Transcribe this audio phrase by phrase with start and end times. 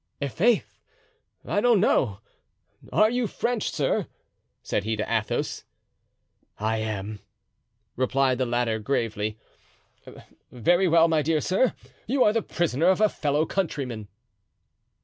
[0.19, 0.79] "I'faith,
[1.45, 2.21] I don't know.
[2.91, 4.07] Are you French, sir?"
[4.63, 5.63] said he to Athos.
[6.57, 7.19] "I am,"
[7.95, 9.37] replied the latter, gravely.
[10.51, 11.75] "Very well, my dear sir,
[12.07, 14.07] you are the prisoner of a fellow countryman."